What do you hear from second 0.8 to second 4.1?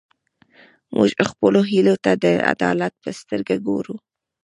موږ خپلو هیلو ته د عدالت په سترګه ګورو.